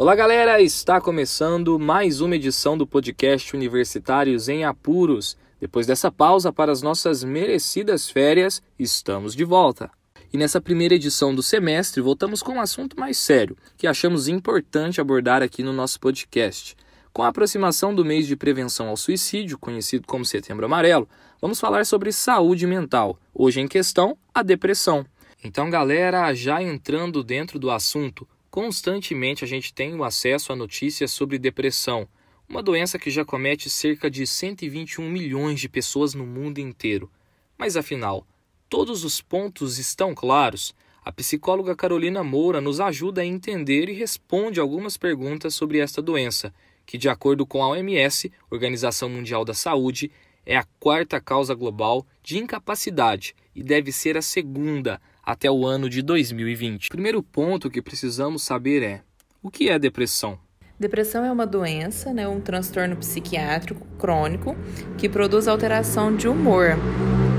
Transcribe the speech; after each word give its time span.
Olá, 0.00 0.14
galera! 0.14 0.62
Está 0.62 0.98
começando 0.98 1.78
mais 1.78 2.22
uma 2.22 2.34
edição 2.34 2.74
do 2.74 2.86
podcast 2.86 3.54
Universitários 3.54 4.48
em 4.48 4.64
Apuros. 4.64 5.36
Depois 5.60 5.86
dessa 5.86 6.10
pausa 6.10 6.50
para 6.50 6.72
as 6.72 6.80
nossas 6.80 7.22
merecidas 7.22 8.08
férias, 8.08 8.62
estamos 8.78 9.34
de 9.34 9.44
volta. 9.44 9.90
E 10.32 10.38
nessa 10.38 10.58
primeira 10.58 10.94
edição 10.94 11.34
do 11.34 11.42
semestre, 11.42 12.00
voltamos 12.00 12.42
com 12.42 12.52
um 12.52 12.62
assunto 12.62 12.98
mais 12.98 13.18
sério, 13.18 13.58
que 13.76 13.86
achamos 13.86 14.26
importante 14.26 15.02
abordar 15.02 15.42
aqui 15.42 15.62
no 15.62 15.70
nosso 15.70 16.00
podcast. 16.00 16.74
Com 17.12 17.22
a 17.22 17.28
aproximação 17.28 17.94
do 17.94 18.02
mês 18.02 18.26
de 18.26 18.36
prevenção 18.36 18.88
ao 18.88 18.96
suicídio, 18.96 19.58
conhecido 19.58 20.06
como 20.06 20.24
Setembro 20.24 20.64
Amarelo, 20.64 21.06
vamos 21.42 21.60
falar 21.60 21.84
sobre 21.84 22.10
saúde 22.10 22.66
mental. 22.66 23.18
Hoje 23.34 23.60
em 23.60 23.68
questão, 23.68 24.16
a 24.34 24.42
depressão. 24.42 25.04
Então, 25.44 25.68
galera, 25.68 26.32
já 26.32 26.62
entrando 26.62 27.22
dentro 27.22 27.58
do 27.58 27.70
assunto, 27.70 28.26
constantemente 28.50 29.44
a 29.44 29.46
gente 29.46 29.72
tem 29.72 29.94
o 29.94 30.04
acesso 30.04 30.52
a 30.52 30.56
notícias 30.56 31.10
sobre 31.12 31.38
depressão, 31.38 32.08
uma 32.48 32.62
doença 32.62 32.98
que 32.98 33.10
já 33.10 33.24
comete 33.24 33.70
cerca 33.70 34.10
de 34.10 34.26
121 34.26 35.08
milhões 35.08 35.60
de 35.60 35.68
pessoas 35.68 36.14
no 36.14 36.26
mundo 36.26 36.58
inteiro. 36.58 37.10
Mas 37.56 37.76
afinal, 37.76 38.26
todos 38.68 39.04
os 39.04 39.20
pontos 39.20 39.78
estão 39.78 40.14
claros? 40.14 40.74
A 41.04 41.12
psicóloga 41.12 41.76
Carolina 41.76 42.24
Moura 42.24 42.60
nos 42.60 42.80
ajuda 42.80 43.22
a 43.22 43.24
entender 43.24 43.88
e 43.88 43.94
responde 43.94 44.58
algumas 44.58 44.96
perguntas 44.96 45.54
sobre 45.54 45.78
esta 45.78 46.02
doença 46.02 46.52
que, 46.84 46.98
de 46.98 47.08
acordo 47.08 47.46
com 47.46 47.62
a 47.62 47.68
OMS, 47.68 48.32
Organização 48.50 49.08
Mundial 49.08 49.44
da 49.44 49.54
Saúde, 49.54 50.10
é 50.44 50.56
a 50.56 50.66
quarta 50.80 51.20
causa 51.20 51.54
global 51.54 52.04
de 52.20 52.38
incapacidade 52.38 53.34
e 53.54 53.62
deve 53.62 53.92
ser 53.92 54.16
a 54.16 54.22
segunda 54.22 55.00
até 55.30 55.50
o 55.50 55.64
ano 55.64 55.88
de 55.88 56.02
2020. 56.02 56.88
O 56.88 56.90
primeiro 56.90 57.22
ponto 57.22 57.70
que 57.70 57.80
precisamos 57.80 58.42
saber 58.42 58.82
é: 58.82 59.02
o 59.42 59.50
que 59.50 59.68
é 59.68 59.78
depressão? 59.78 60.38
Depressão 60.78 61.24
é 61.24 61.30
uma 61.30 61.46
doença, 61.46 62.12
né, 62.12 62.26
um 62.26 62.40
transtorno 62.40 62.96
psiquiátrico 62.96 63.86
crônico 63.98 64.56
que 64.96 65.08
produz 65.08 65.46
alteração 65.46 66.16
de 66.16 66.26
humor, 66.26 66.70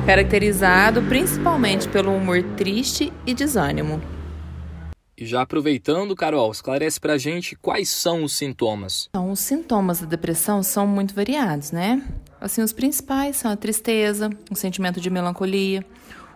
caracterizado 0.06 1.02
principalmente 1.02 1.88
pelo 1.90 2.16
humor 2.16 2.44
triste 2.56 3.12
e 3.26 3.34
desânimo. 3.34 4.00
E 5.18 5.26
já 5.26 5.42
aproveitando, 5.42 6.16
Carol, 6.16 6.52
esclarece 6.52 7.00
pra 7.00 7.18
gente 7.18 7.56
quais 7.56 7.90
são 7.90 8.24
os 8.24 8.34
sintomas. 8.34 9.08
Então, 9.10 9.32
os 9.32 9.40
sintomas 9.40 10.00
da 10.00 10.08
depressão 10.08 10.64
são 10.64 10.88
muito 10.88 11.14
variados, 11.14 11.72
né? 11.72 12.02
Assim, 12.40 12.62
os 12.64 12.74
principais 12.74 13.36
são 13.36 13.52
a 13.52 13.56
tristeza, 13.56 14.30
o 14.50 14.56
sentimento 14.56 15.00
de 15.00 15.10
melancolia, 15.12 15.86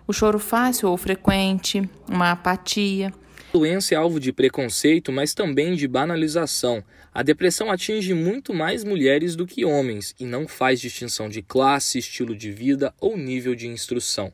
o 0.07 0.13
choro 0.13 0.39
fácil 0.39 0.89
ou 0.89 0.97
frequente, 0.97 1.81
uma 2.07 2.31
apatia. 2.31 3.13
A 3.49 3.57
doença 3.57 3.93
é 3.93 3.97
alvo 3.97 4.19
de 4.19 4.33
preconceito, 4.33 5.11
mas 5.11 5.33
também 5.33 5.75
de 5.75 5.87
banalização. 5.87 6.83
A 7.13 7.23
depressão 7.23 7.71
atinge 7.71 8.13
muito 8.13 8.53
mais 8.53 8.83
mulheres 8.83 9.35
do 9.35 9.47
que 9.47 9.63
homens 9.63 10.13
e 10.19 10.25
não 10.25 10.47
faz 10.47 10.81
distinção 10.81 11.29
de 11.29 11.41
classe, 11.41 11.97
estilo 11.97 12.35
de 12.35 12.51
vida 12.51 12.93
ou 12.99 13.17
nível 13.17 13.55
de 13.55 13.67
instrução. 13.67 14.31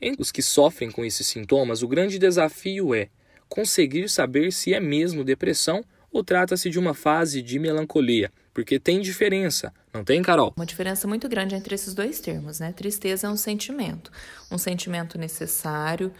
Entre 0.00 0.20
os 0.20 0.32
que 0.32 0.42
sofrem 0.42 0.90
com 0.90 1.04
esses 1.04 1.26
sintomas, 1.26 1.82
o 1.82 1.88
grande 1.88 2.18
desafio 2.18 2.94
é 2.94 3.08
conseguir 3.48 4.10
saber 4.10 4.52
se 4.52 4.74
é 4.74 4.80
mesmo 4.80 5.22
depressão 5.22 5.84
ou 6.10 6.24
trata-se 6.24 6.68
de 6.68 6.78
uma 6.78 6.94
fase 6.94 7.40
de 7.40 7.58
melancolia, 7.58 8.30
porque 8.54 8.78
tem 8.78 9.00
diferença, 9.00 9.74
não 9.92 10.04
tem, 10.04 10.22
Carol? 10.22 10.54
Uma 10.56 10.64
diferença 10.64 11.08
muito 11.08 11.28
grande 11.28 11.56
entre 11.56 11.74
esses 11.74 11.92
dois 11.92 12.20
termos, 12.20 12.60
né? 12.60 12.72
Tristeza 12.72 13.26
é 13.26 13.30
um 13.30 13.36
sentimento, 13.36 14.12
um 14.50 14.56
sentimento 14.56 15.18
necessário 15.18 16.12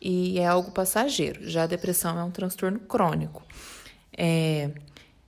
e 0.00 0.38
é 0.38 0.46
algo 0.46 0.70
passageiro. 0.70 1.50
Já 1.50 1.64
a 1.64 1.66
depressão 1.66 2.16
é 2.16 2.22
um 2.22 2.30
transtorno 2.30 2.78
crônico. 2.78 3.44
É, 4.16 4.70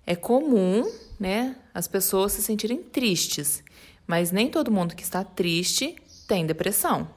é 0.07 0.15
comum, 0.15 0.89
né, 1.19 1.57
as 1.75 1.89
pessoas 1.89 2.33
se 2.33 2.43
sentirem 2.43 2.83
tristes, 2.83 3.63
mas 4.07 4.31
nem 4.31 4.49
todo 4.49 4.71
mundo 4.71 4.95
que 4.95 5.03
está 5.03 5.25
triste 5.25 5.97
tem 6.29 6.47
depressão. 6.47 7.09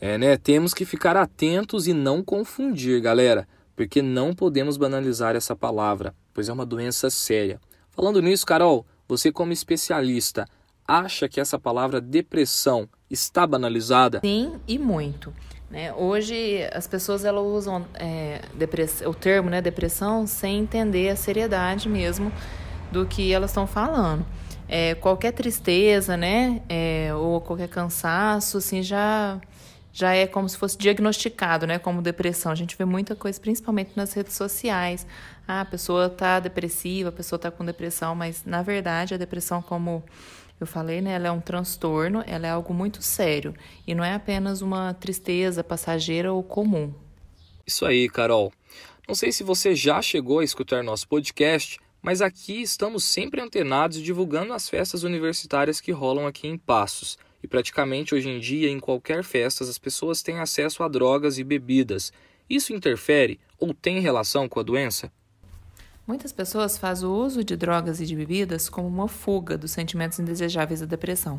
É, 0.00 0.16
né? 0.16 0.36
Temos 0.36 0.72
que 0.72 0.84
ficar 0.84 1.16
atentos 1.16 1.86
e 1.86 1.92
não 1.92 2.22
confundir, 2.22 3.00
galera, 3.00 3.46
porque 3.74 4.00
não 4.00 4.32
podemos 4.32 4.76
banalizar 4.76 5.34
essa 5.36 5.56
palavra, 5.56 6.14
pois 6.32 6.48
é 6.48 6.52
uma 6.52 6.64
doença 6.64 7.10
séria. 7.10 7.60
Falando 7.98 8.22
nisso, 8.22 8.46
Carol, 8.46 8.86
você 9.08 9.32
como 9.32 9.52
especialista, 9.52 10.46
acha 10.86 11.28
que 11.28 11.40
essa 11.40 11.58
palavra 11.58 12.00
depressão 12.00 12.88
está 13.10 13.44
banalizada? 13.44 14.20
Sim, 14.20 14.52
e 14.68 14.78
muito. 14.78 15.34
Né? 15.68 15.92
Hoje 15.92 16.60
as 16.72 16.86
pessoas 16.86 17.24
elas 17.24 17.44
usam 17.44 17.84
é, 17.94 18.40
o 19.04 19.12
termo 19.12 19.50
né, 19.50 19.60
depressão 19.60 20.28
sem 20.28 20.60
entender 20.60 21.08
a 21.08 21.16
seriedade 21.16 21.88
mesmo 21.88 22.30
do 22.92 23.04
que 23.04 23.32
elas 23.32 23.50
estão 23.50 23.66
falando. 23.66 24.24
É, 24.68 24.94
qualquer 24.94 25.32
tristeza, 25.32 26.16
né, 26.16 26.62
é, 26.68 27.12
ou 27.12 27.40
qualquer 27.40 27.68
cansaço, 27.68 28.58
assim, 28.58 28.80
já 28.80 29.40
já 29.98 30.14
é 30.14 30.28
como 30.28 30.48
se 30.48 30.56
fosse 30.56 30.78
diagnosticado, 30.78 31.66
né, 31.66 31.76
como 31.76 32.00
depressão. 32.00 32.52
A 32.52 32.54
gente 32.54 32.76
vê 32.76 32.84
muita 32.84 33.16
coisa, 33.16 33.40
principalmente 33.40 33.90
nas 33.96 34.12
redes 34.12 34.34
sociais. 34.34 35.04
Ah, 35.46 35.62
a 35.62 35.64
pessoa 35.64 36.06
está 36.06 36.38
depressiva, 36.38 37.08
a 37.08 37.12
pessoa 37.12 37.36
está 37.36 37.50
com 37.50 37.64
depressão, 37.64 38.14
mas 38.14 38.44
na 38.44 38.62
verdade 38.62 39.14
a 39.14 39.16
depressão, 39.16 39.60
como 39.60 40.04
eu 40.60 40.68
falei, 40.68 41.00
né, 41.00 41.14
ela 41.14 41.26
é 41.26 41.30
um 41.32 41.40
transtorno, 41.40 42.22
ela 42.28 42.46
é 42.46 42.50
algo 42.50 42.72
muito 42.72 43.02
sério 43.02 43.52
e 43.88 43.92
não 43.92 44.04
é 44.04 44.14
apenas 44.14 44.62
uma 44.62 44.94
tristeza 44.94 45.64
passageira 45.64 46.32
ou 46.32 46.44
comum. 46.44 46.94
Isso 47.66 47.84
aí, 47.84 48.08
Carol. 48.08 48.52
Não 49.08 49.16
sei 49.16 49.32
se 49.32 49.42
você 49.42 49.74
já 49.74 50.00
chegou 50.00 50.38
a 50.38 50.44
escutar 50.44 50.84
nosso 50.84 51.08
podcast, 51.08 51.80
mas 52.00 52.22
aqui 52.22 52.62
estamos 52.62 53.02
sempre 53.02 53.40
antenados 53.40 53.96
e 53.96 54.02
divulgando 54.02 54.52
as 54.52 54.68
festas 54.68 55.02
universitárias 55.02 55.80
que 55.80 55.90
rolam 55.90 56.24
aqui 56.24 56.46
em 56.46 56.56
Passos. 56.56 57.18
E 57.42 57.46
praticamente 57.46 58.14
hoje 58.14 58.28
em 58.28 58.40
dia, 58.40 58.70
em 58.70 58.80
qualquer 58.80 59.22
festa, 59.22 59.64
as 59.64 59.78
pessoas 59.78 60.22
têm 60.22 60.38
acesso 60.38 60.82
a 60.82 60.88
drogas 60.88 61.38
e 61.38 61.44
bebidas. 61.44 62.12
Isso 62.48 62.72
interfere 62.72 63.38
ou 63.58 63.74
tem 63.74 64.00
relação 64.00 64.48
com 64.48 64.58
a 64.58 64.62
doença? 64.62 65.12
Muitas 66.08 66.32
pessoas 66.32 66.78
fazem 66.78 67.06
o 67.06 67.12
uso 67.12 67.44
de 67.44 67.54
drogas 67.54 68.00
e 68.00 68.06
de 68.06 68.16
bebidas 68.16 68.70
como 68.70 68.88
uma 68.88 69.08
fuga 69.08 69.58
dos 69.58 69.72
sentimentos 69.72 70.18
indesejáveis 70.18 70.80
da 70.80 70.86
depressão. 70.86 71.38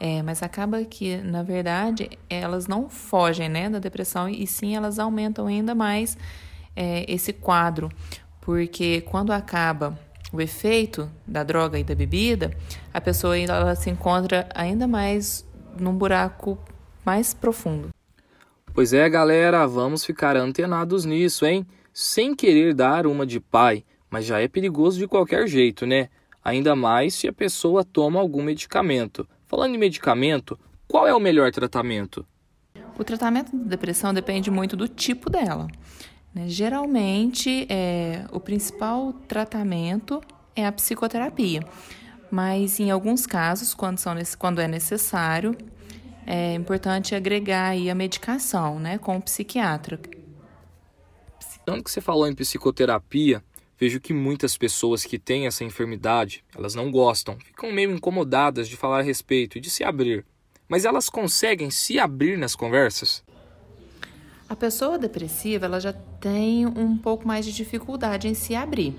É, 0.00 0.22
mas 0.22 0.42
acaba 0.42 0.82
que, 0.82 1.18
na 1.18 1.42
verdade, 1.42 2.08
elas 2.30 2.66
não 2.66 2.88
fogem 2.88 3.50
né, 3.50 3.68
da 3.68 3.78
depressão 3.78 4.26
e 4.26 4.46
sim 4.46 4.74
elas 4.74 4.98
aumentam 4.98 5.46
ainda 5.46 5.74
mais 5.74 6.16
é, 6.74 7.04
esse 7.06 7.34
quadro. 7.34 7.90
Porque 8.40 9.02
quando 9.02 9.30
acaba 9.30 10.00
o 10.32 10.40
efeito 10.40 11.10
da 11.26 11.42
droga 11.42 11.78
e 11.78 11.84
da 11.84 11.94
bebida, 11.94 12.50
a 12.92 13.00
pessoa 13.00 13.38
ela 13.38 13.74
se 13.74 13.90
encontra 13.90 14.48
ainda 14.54 14.86
mais 14.86 15.46
num 15.78 15.94
buraco 15.94 16.58
mais 17.04 17.32
profundo. 17.32 17.88
Pois 18.74 18.92
é, 18.92 19.08
galera, 19.08 19.66
vamos 19.66 20.04
ficar 20.04 20.36
antenados 20.36 21.04
nisso, 21.04 21.46
hein? 21.46 21.66
Sem 21.92 22.34
querer 22.34 22.74
dar 22.74 23.06
uma 23.06 23.26
de 23.26 23.40
pai, 23.40 23.84
mas 24.10 24.24
já 24.24 24.40
é 24.40 24.46
perigoso 24.46 24.98
de 24.98 25.08
qualquer 25.08 25.48
jeito, 25.48 25.86
né? 25.86 26.08
Ainda 26.44 26.76
mais 26.76 27.14
se 27.14 27.26
a 27.26 27.32
pessoa 27.32 27.84
toma 27.84 28.20
algum 28.20 28.42
medicamento. 28.42 29.28
Falando 29.46 29.74
em 29.74 29.78
medicamento, 29.78 30.58
qual 30.86 31.06
é 31.06 31.14
o 31.14 31.20
melhor 31.20 31.50
tratamento? 31.50 32.24
O 32.98 33.04
tratamento 33.04 33.56
da 33.56 33.64
depressão 33.64 34.12
depende 34.14 34.50
muito 34.50 34.76
do 34.76 34.88
tipo 34.88 35.30
dela. 35.30 35.68
Né? 36.38 36.48
Geralmente, 36.48 37.66
é, 37.68 38.24
o 38.30 38.38
principal 38.38 39.12
tratamento 39.26 40.22
é 40.54 40.64
a 40.64 40.70
psicoterapia, 40.70 41.64
mas 42.30 42.78
em 42.78 42.92
alguns 42.92 43.26
casos, 43.26 43.74
quando, 43.74 43.98
são, 43.98 44.14
quando 44.38 44.60
é 44.60 44.68
necessário, 44.68 45.56
é 46.24 46.54
importante 46.54 47.12
agregar 47.12 47.72
a 47.72 47.94
medicação 47.94 48.78
né, 48.78 48.98
com 48.98 49.16
o 49.16 49.22
psiquiatra. 49.22 49.98
Tanto 51.66 51.82
que 51.82 51.90
você 51.90 52.00
falou 52.00 52.28
em 52.28 52.34
psicoterapia, 52.34 53.42
vejo 53.76 53.98
que 53.98 54.14
muitas 54.14 54.56
pessoas 54.56 55.04
que 55.04 55.18
têm 55.18 55.48
essa 55.48 55.64
enfermidade, 55.64 56.44
elas 56.56 56.74
não 56.74 56.88
gostam, 56.88 57.36
ficam 57.40 57.72
meio 57.72 57.90
incomodadas 57.90 58.68
de 58.68 58.76
falar 58.76 59.00
a 59.00 59.02
respeito 59.02 59.58
e 59.58 59.60
de 59.60 59.70
se 59.70 59.82
abrir. 59.82 60.24
Mas 60.68 60.84
elas 60.84 61.08
conseguem 61.08 61.70
se 61.70 61.98
abrir 61.98 62.38
nas 62.38 62.54
conversas? 62.54 63.24
A 64.48 64.56
pessoa 64.56 64.98
depressiva 64.98 65.66
ela 65.66 65.78
já 65.78 65.92
tem 65.92 66.66
um 66.66 66.96
pouco 66.96 67.28
mais 67.28 67.44
de 67.44 67.52
dificuldade 67.52 68.28
em 68.28 68.34
se 68.34 68.54
abrir. 68.54 68.96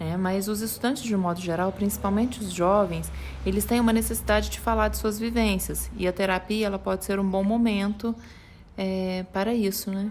Né? 0.00 0.16
Mas 0.16 0.48
os 0.48 0.60
estudantes, 0.60 1.02
de 1.02 1.14
um 1.14 1.18
modo 1.18 1.40
geral, 1.40 1.70
principalmente 1.70 2.40
os 2.40 2.52
jovens, 2.52 3.10
eles 3.46 3.64
têm 3.64 3.78
uma 3.78 3.92
necessidade 3.92 4.50
de 4.50 4.58
falar 4.58 4.88
de 4.88 4.96
suas 4.96 5.18
vivências. 5.18 5.90
E 5.96 6.08
a 6.08 6.12
terapia 6.12 6.66
ela 6.66 6.78
pode 6.78 7.04
ser 7.04 7.20
um 7.20 7.28
bom 7.28 7.44
momento 7.44 8.14
é, 8.76 9.24
para 9.32 9.54
isso. 9.54 9.90
Né? 9.90 10.10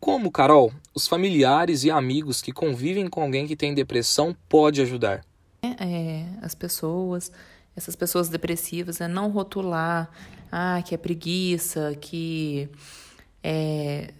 Como, 0.00 0.30
Carol, 0.30 0.72
os 0.94 1.06
familiares 1.06 1.84
e 1.84 1.90
amigos 1.90 2.40
que 2.40 2.52
convivem 2.52 3.06
com 3.08 3.22
alguém 3.22 3.46
que 3.46 3.56
tem 3.56 3.74
depressão 3.74 4.34
pode 4.48 4.80
ajudar? 4.80 5.24
É, 5.62 5.84
é 5.84 6.26
as 6.40 6.54
pessoas, 6.54 7.30
essas 7.76 7.94
pessoas 7.94 8.30
depressivas, 8.30 9.00
é 9.00 9.08
não 9.08 9.28
rotular 9.28 10.10
ah, 10.50 10.82
que 10.82 10.94
é 10.94 10.98
preguiça, 10.98 11.94
que 12.00 12.70
é, 13.42 14.12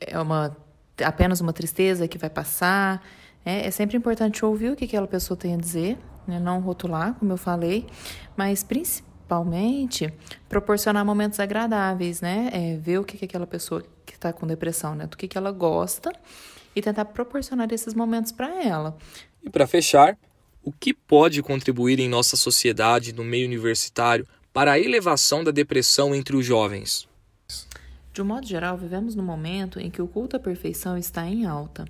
é 0.00 0.18
uma, 0.18 0.56
apenas 1.02 1.40
uma 1.40 1.52
tristeza 1.52 2.08
que 2.08 2.18
vai 2.18 2.30
passar. 2.30 3.02
É, 3.44 3.66
é 3.66 3.70
sempre 3.70 3.96
importante 3.96 4.44
ouvir 4.44 4.72
o 4.72 4.76
que 4.76 4.84
aquela 4.84 5.06
pessoa 5.06 5.36
tem 5.36 5.54
a 5.54 5.56
dizer, 5.56 5.98
né? 6.26 6.38
não 6.38 6.60
rotular, 6.60 7.14
como 7.14 7.32
eu 7.32 7.36
falei, 7.36 7.86
mas 8.36 8.62
principalmente 8.62 10.12
proporcionar 10.48 11.04
momentos 11.04 11.40
agradáveis, 11.40 12.20
né? 12.20 12.50
É, 12.52 12.76
ver 12.76 12.98
o 12.98 13.04
que, 13.04 13.16
que 13.18 13.24
aquela 13.24 13.46
pessoa 13.46 13.84
que 14.04 14.14
está 14.14 14.32
com 14.32 14.46
depressão, 14.46 14.94
né? 14.94 15.06
Do 15.06 15.16
que, 15.16 15.28
que 15.28 15.36
ela 15.36 15.50
gosta 15.50 16.12
e 16.74 16.82
tentar 16.82 17.04
proporcionar 17.06 17.72
esses 17.72 17.94
momentos 17.94 18.32
para 18.32 18.62
ela. 18.62 18.96
E 19.42 19.50
para 19.50 19.66
fechar, 19.66 20.16
o 20.62 20.72
que 20.72 20.94
pode 20.94 21.42
contribuir 21.42 22.00
em 22.00 22.08
nossa 22.08 22.36
sociedade, 22.36 23.12
no 23.12 23.22
meio 23.22 23.46
universitário, 23.46 24.26
para 24.52 24.72
a 24.72 24.78
elevação 24.78 25.44
da 25.44 25.50
depressão 25.50 26.14
entre 26.14 26.36
os 26.36 26.46
jovens? 26.46 27.06
De 28.14 28.22
um 28.22 28.24
modo 28.24 28.46
geral, 28.46 28.78
vivemos 28.78 29.16
num 29.16 29.24
momento 29.24 29.80
em 29.80 29.90
que 29.90 30.00
o 30.00 30.06
culto 30.06 30.36
à 30.36 30.38
perfeição 30.38 30.96
está 30.96 31.26
em 31.26 31.46
alta. 31.46 31.84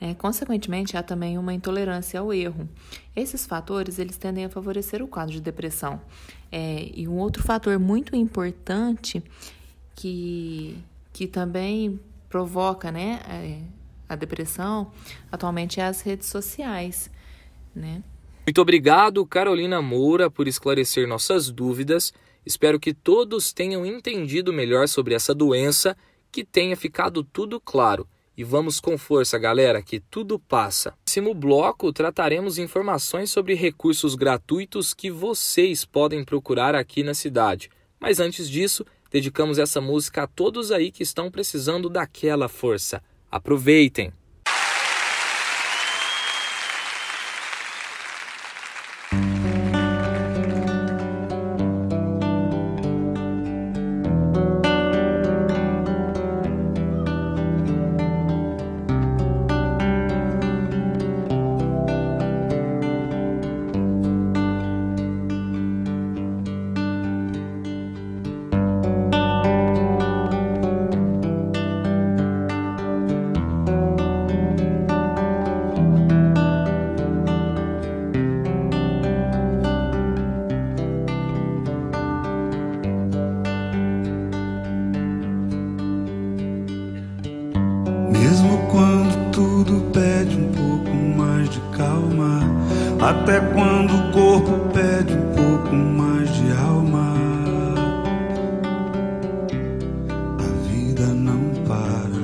É, 0.00 0.14
consequentemente, 0.14 0.96
há 0.96 1.02
também 1.02 1.36
uma 1.36 1.52
intolerância 1.52 2.18
ao 2.18 2.32
erro. 2.32 2.66
Esses 3.14 3.44
fatores 3.44 3.98
eles 3.98 4.16
tendem 4.16 4.46
a 4.46 4.48
favorecer 4.48 5.02
o 5.02 5.06
quadro 5.06 5.34
de 5.34 5.42
depressão. 5.42 6.00
É, 6.50 6.90
e 6.94 7.06
um 7.06 7.18
outro 7.18 7.42
fator 7.42 7.78
muito 7.78 8.16
importante 8.16 9.22
que, 9.94 10.78
que 11.12 11.26
também 11.26 12.00
provoca 12.30 12.90
né, 12.90 13.20
é, 13.28 13.60
a 14.08 14.16
depressão 14.16 14.90
atualmente 15.30 15.80
é 15.80 15.84
as 15.84 16.00
redes 16.00 16.28
sociais. 16.28 17.10
Né? 17.74 18.02
Muito 18.46 18.62
obrigado, 18.62 19.26
Carolina 19.26 19.82
Moura, 19.82 20.30
por 20.30 20.48
esclarecer 20.48 21.06
nossas 21.06 21.50
dúvidas. 21.50 22.14
Espero 22.48 22.80
que 22.80 22.94
todos 22.94 23.52
tenham 23.52 23.84
entendido 23.84 24.54
melhor 24.54 24.88
sobre 24.88 25.12
essa 25.12 25.34
doença, 25.34 25.94
que 26.32 26.42
tenha 26.42 26.74
ficado 26.78 27.22
tudo 27.22 27.60
claro. 27.60 28.08
E 28.34 28.42
vamos 28.42 28.80
com 28.80 28.96
força, 28.96 29.38
galera, 29.38 29.82
que 29.82 30.00
tudo 30.00 30.38
passa. 30.38 30.92
No 30.92 30.96
próximo 31.04 31.34
bloco, 31.34 31.92
trataremos 31.92 32.56
informações 32.56 33.30
sobre 33.30 33.52
recursos 33.52 34.14
gratuitos 34.14 34.94
que 34.94 35.10
vocês 35.10 35.84
podem 35.84 36.24
procurar 36.24 36.74
aqui 36.74 37.02
na 37.02 37.12
cidade. 37.12 37.68
Mas 38.00 38.18
antes 38.18 38.48
disso, 38.48 38.82
dedicamos 39.10 39.58
essa 39.58 39.78
música 39.78 40.22
a 40.22 40.26
todos 40.26 40.72
aí 40.72 40.90
que 40.90 41.02
estão 41.02 41.30
precisando 41.30 41.90
daquela 41.90 42.48
força. 42.48 43.02
Aproveitem! 43.30 44.10
Até 93.00 93.40
quando 93.40 93.94
o 93.94 94.12
corpo 94.12 94.68
pede 94.72 95.14
um 95.14 95.32
pouco 95.32 95.74
mais 95.74 96.28
de 96.34 96.52
alma. 96.52 97.14
A 100.38 100.68
vida 100.68 101.06
não 101.06 101.52
para. 101.66 102.18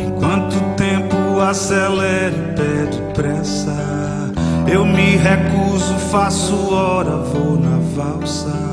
Enquanto 0.00 0.54
o 0.56 0.74
tempo 0.76 1.40
acelera 1.40 2.34
e 2.34 2.56
pede 2.56 3.02
pressa, 3.14 3.76
eu 4.66 4.84
me 4.84 5.16
recuso, 5.16 5.94
faço 6.10 6.72
hora, 6.72 7.16
vou 7.16 7.58
na 7.60 7.78
valsa. 7.94 8.67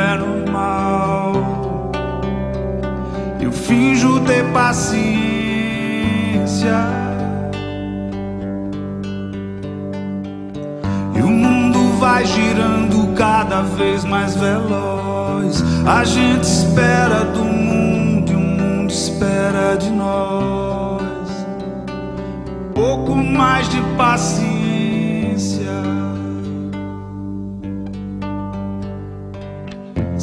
É 0.00 0.16
normal. 0.16 1.32
Eu 3.40 3.52
finjo 3.52 4.20
ter 4.20 4.44
paciência. 4.52 5.00
E 11.14 11.22
o 11.22 11.28
mundo 11.28 11.98
vai 11.98 12.24
girando 12.24 13.14
cada 13.14 13.62
vez 13.62 14.04
mais 14.04 14.34
veloz. 14.36 15.62
A 15.86 16.04
gente 16.04 16.44
espera 16.44 17.24
do 17.24 17.44
mundo 17.44 18.32
e 18.32 18.34
o 18.34 18.40
mundo 18.40 18.90
espera 18.90 19.76
de 19.76 19.90
nós. 19.90 21.00
Pouco 22.74 23.14
mais 23.14 23.68
de 23.68 23.80
paciência 23.96 24.59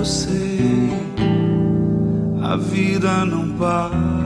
eu 0.00 0.04
sei, 0.06 0.90
a 2.42 2.56
vida 2.56 3.26
não 3.26 3.50
para. 3.58 4.19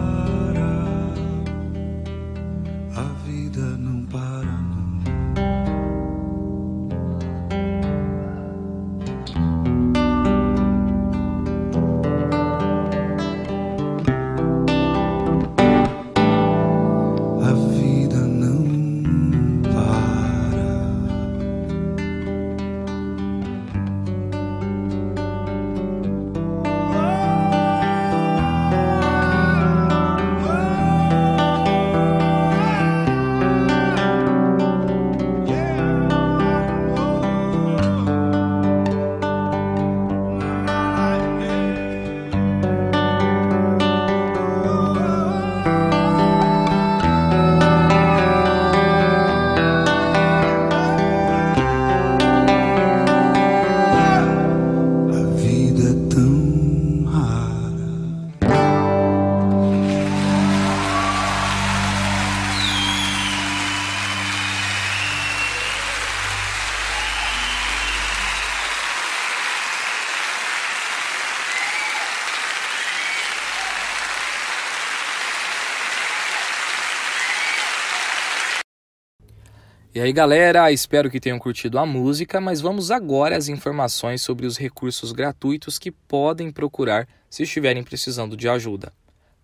E 79.95 80.01
aí, 80.01 80.13
galera, 80.13 80.73
espero 80.73 81.09
que 81.09 81.21
tenham 81.21 81.39
curtido 81.39 81.79
a 81.79 81.87
música, 81.87 82.41
mas 82.41 82.61
vamos 82.61 82.91
agora 82.91 83.37
às 83.37 83.47
informações 83.47 84.23
sobre 84.23 84.45
os 84.45 84.59
recursos 84.59 85.13
gratuitos 85.13 85.79
que 85.79 85.93
podem 85.93 86.51
procurar 86.51 87.07
se 87.31 87.45
estiverem 87.45 87.85
precisando 87.85 88.37
de 88.37 88.49
ajuda. 88.49 88.93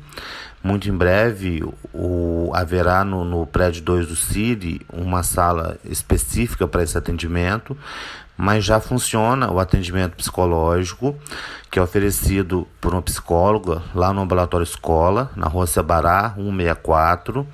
Muito 0.62 0.90
em 0.90 0.96
breve 0.96 1.64
o, 1.94 2.50
haverá 2.54 3.02
no, 3.04 3.24
no 3.24 3.46
prédio 3.46 3.82
2 3.82 4.08
do 4.08 4.16
CIRI 4.16 4.82
uma 4.92 5.22
sala 5.22 5.78
específica 5.84 6.68
para 6.68 6.82
esse 6.82 6.98
atendimento, 6.98 7.76
mas 8.36 8.64
já 8.64 8.78
funciona 8.78 9.50
o 9.50 9.58
atendimento 9.58 10.16
psicológico, 10.16 11.16
que 11.70 11.78
é 11.78 11.82
oferecido 11.82 12.68
por 12.80 12.92
uma 12.92 13.00
psicóloga 13.00 13.82
lá 13.94 14.12
no 14.12 14.20
ambulatório 14.20 14.64
escola, 14.64 15.30
na 15.34 15.46
rua 15.46 15.66
Cebará 15.66 16.34
164. 16.36 17.46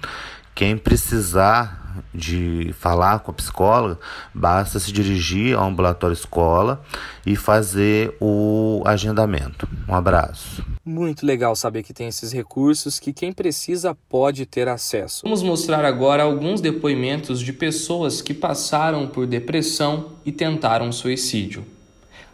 Quem 0.54 0.76
precisar 0.76 1.85
de 2.14 2.74
falar 2.78 3.20
com 3.20 3.30
a 3.30 3.34
psicóloga, 3.34 3.98
basta 4.34 4.78
se 4.78 4.92
dirigir 4.92 5.56
ao 5.56 5.66
ambulatório 5.66 6.14
escola 6.14 6.82
e 7.24 7.36
fazer 7.36 8.16
o 8.20 8.82
agendamento. 8.84 9.68
Um 9.88 9.94
abraço. 9.94 10.64
Muito 10.84 11.26
legal 11.26 11.56
saber 11.56 11.82
que 11.82 11.92
tem 11.92 12.08
esses 12.08 12.32
recursos 12.32 12.98
que 12.98 13.12
quem 13.12 13.32
precisa 13.32 13.96
pode 14.08 14.46
ter 14.46 14.68
acesso. 14.68 15.22
Vamos 15.24 15.42
mostrar 15.42 15.84
agora 15.84 16.22
alguns 16.22 16.60
depoimentos 16.60 17.40
de 17.40 17.52
pessoas 17.52 18.22
que 18.22 18.32
passaram 18.32 19.06
por 19.06 19.26
depressão 19.26 20.12
e 20.24 20.32
tentaram 20.32 20.92
suicídio. 20.92 21.64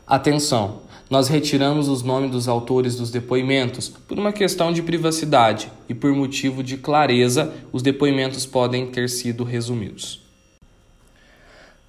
Atenção! 0.06 0.82
Nós 1.12 1.28
retiramos 1.28 1.88
os 1.88 2.02
nomes 2.02 2.30
dos 2.30 2.48
autores 2.48 2.96
dos 2.96 3.10
depoimentos 3.10 3.86
por 3.86 4.18
uma 4.18 4.32
questão 4.32 4.72
de 4.72 4.80
privacidade 4.80 5.70
e 5.86 5.92
por 5.92 6.10
motivo 6.14 6.62
de 6.62 6.78
clareza, 6.78 7.52
os 7.70 7.82
depoimentos 7.82 8.46
podem 8.46 8.86
ter 8.86 9.10
sido 9.10 9.44
resumidos. 9.44 10.22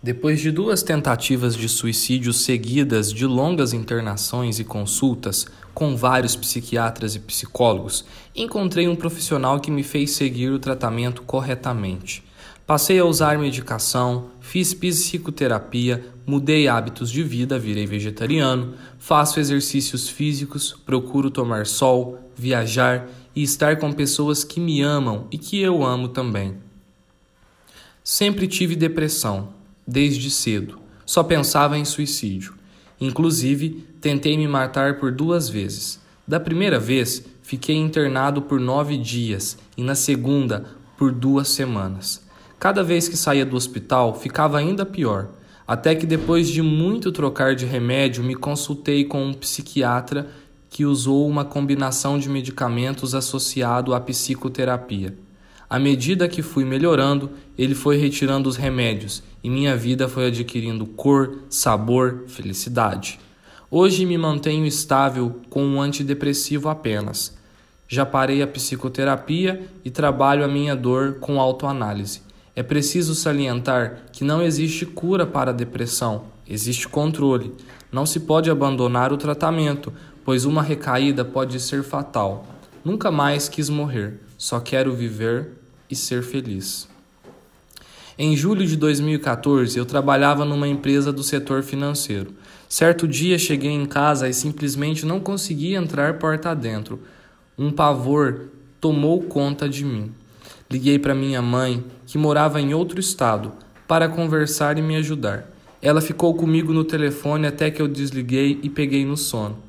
Depois 0.03 0.41
de 0.41 0.51
duas 0.51 0.83
tentativas 0.83 1.55
de 1.55 1.69
suicídio 1.69 2.33
seguidas 2.33 3.13
de 3.13 3.25
longas 3.25 3.71
internações 3.71 4.59
e 4.59 4.65
consultas 4.65 5.45
com 5.73 5.95
vários 5.95 6.35
psiquiatras 6.35 7.15
e 7.15 7.19
psicólogos, 7.21 8.03
encontrei 8.35 8.89
um 8.89 8.95
profissional 8.97 9.61
que 9.61 9.71
me 9.71 9.83
fez 9.83 10.11
seguir 10.11 10.51
o 10.51 10.59
tratamento 10.59 11.21
corretamente. 11.21 12.25
Passei 12.65 12.97
a 12.97 13.03
usar 13.03 13.37
medicação, 13.37 14.31
fiz 14.39 14.73
psicoterapia, 14.73 16.05
mudei 16.25 16.67
hábitos 16.69 17.11
de 17.11 17.21
vida, 17.21 17.59
virei 17.59 17.85
vegetariano, 17.85 18.73
faço 19.03 19.37
exercícios 19.37 20.07
físicos, 20.07 20.73
procuro 20.85 21.29
tomar 21.29 21.65
sol, 21.65 22.17
viajar 22.37 23.09
e 23.35 23.43
estar 23.43 23.77
com 23.77 23.91
pessoas 23.91 24.45
que 24.45 24.61
me 24.61 24.81
amam 24.81 25.27
e 25.29 25.37
que 25.37 25.59
eu 25.59 25.83
amo 25.83 26.07
também. 26.07 26.55
Sempre 28.01 28.47
tive 28.47 28.77
depressão, 28.77 29.49
desde 29.85 30.31
cedo. 30.31 30.79
Só 31.05 31.21
pensava 31.21 31.77
em 31.77 31.83
suicídio. 31.83 32.53
Inclusive, 32.97 33.85
tentei 33.99 34.37
me 34.37 34.47
matar 34.47 34.97
por 35.01 35.11
duas 35.11 35.49
vezes. 35.49 35.99
Da 36.25 36.39
primeira 36.39 36.79
vez, 36.79 37.25
fiquei 37.41 37.75
internado 37.75 38.41
por 38.41 38.57
nove 38.57 38.95
dias 38.97 39.57
e 39.75 39.83
na 39.83 39.95
segunda, 39.95 40.63
por 40.97 41.11
duas 41.11 41.49
semanas. 41.49 42.25
Cada 42.57 42.81
vez 42.81 43.09
que 43.09 43.17
saía 43.17 43.45
do 43.45 43.57
hospital, 43.57 44.17
ficava 44.17 44.59
ainda 44.59 44.85
pior, 44.85 45.27
até 45.67 45.95
que 45.95 46.05
depois 46.05 46.49
de 46.49 46.61
muito 46.61 47.11
trocar 47.11 47.55
de 47.55 47.65
remédio, 47.65 48.23
me 48.23 48.35
consultei 48.35 49.05
com 49.05 49.25
um 49.25 49.33
psiquiatra 49.33 50.29
que 50.69 50.85
usou 50.85 51.27
uma 51.27 51.45
combinação 51.45 52.17
de 52.17 52.27
medicamentos 52.27 53.13
associado 53.13 53.93
à 53.93 53.99
psicoterapia. 53.99 55.15
À 55.69 55.79
medida 55.79 56.27
que 56.27 56.41
fui 56.41 56.65
melhorando, 56.65 57.31
ele 57.57 57.73
foi 57.73 57.97
retirando 57.97 58.49
os 58.49 58.57
remédios 58.57 59.23
e 59.43 59.49
minha 59.49 59.75
vida 59.75 60.07
foi 60.07 60.27
adquirindo 60.27 60.85
cor, 60.85 61.39
sabor, 61.49 62.23
felicidade. 62.27 63.19
Hoje 63.69 64.05
me 64.05 64.17
mantenho 64.17 64.65
estável 64.65 65.41
com 65.49 65.65
um 65.65 65.81
antidepressivo 65.81 66.69
apenas. 66.69 67.35
Já 67.87 68.05
parei 68.05 68.41
a 68.41 68.47
psicoterapia 68.47 69.67
e 69.83 69.89
trabalho 69.89 70.43
a 70.43 70.47
minha 70.47 70.75
dor 70.75 71.15
com 71.19 71.39
autoanálise. 71.39 72.21
É 72.55 72.61
preciso 72.61 73.15
salientar 73.15 74.03
que 74.11 74.23
não 74.23 74.41
existe 74.41 74.85
cura 74.85 75.25
para 75.25 75.49
a 75.49 75.53
depressão, 75.53 76.25
existe 76.47 76.87
controle. 76.87 77.51
Não 77.91 78.05
se 78.05 78.19
pode 78.19 78.49
abandonar 78.51 79.11
o 79.11 79.17
tratamento, 79.17 79.91
pois 80.23 80.45
uma 80.45 80.61
recaída 80.61 81.25
pode 81.25 81.59
ser 81.59 81.83
fatal. 81.83 82.45
Nunca 82.85 83.09
mais 83.09 83.49
quis 83.49 83.69
morrer, 83.69 84.19
só 84.37 84.59
quero 84.59 84.93
viver 84.93 85.49
e 85.89 85.95
ser 85.95 86.21
feliz. 86.21 86.87
Em 88.17 88.35
julho 88.35 88.67
de 88.67 88.75
2014, 88.75 89.77
eu 89.77 89.85
trabalhava 89.85 90.45
numa 90.45 90.67
empresa 90.67 91.11
do 91.11 91.23
setor 91.23 91.63
financeiro. 91.63 92.35
Certo 92.69 93.07
dia 93.07 93.39
cheguei 93.39 93.71
em 93.71 93.87
casa 93.87 94.29
e 94.29 94.33
simplesmente 94.33 95.05
não 95.05 95.19
consegui 95.19 95.73
entrar 95.73 96.19
porta 96.19 96.51
adentro. 96.51 96.99
Um 97.57 97.71
pavor 97.71 98.49
tomou 98.79 99.23
conta 99.23 99.67
de 99.67 99.83
mim. 99.83 100.11
Liguei 100.73 100.97
para 100.97 101.13
minha 101.13 101.39
mãe, 101.39 101.85
que 102.07 102.17
morava 102.17 102.59
em 102.59 102.73
outro 102.73 102.99
estado, 102.99 103.51
para 103.87 104.09
conversar 104.09 104.75
e 104.79 104.81
me 104.81 104.95
ajudar. 104.95 105.47
Ela 105.79 106.01
ficou 106.01 106.33
comigo 106.33 106.73
no 106.73 106.83
telefone 106.83 107.45
até 107.45 107.69
que 107.69 107.79
eu 107.79 107.87
desliguei 107.87 108.59
e 108.63 108.71
peguei 108.71 109.05
no 109.05 109.15
sono. 109.15 109.59